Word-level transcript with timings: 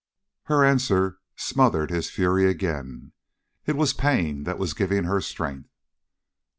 Her 0.45 0.65
answer 0.65 1.19
smothered 1.35 1.91
his 1.91 2.09
fury 2.09 2.49
again. 2.49 3.11
It 3.67 3.75
was 3.77 3.93
pain 3.93 4.45
that 4.45 4.57
was 4.57 4.73
giving 4.73 5.03
her 5.03 5.21
strength. 5.21 5.69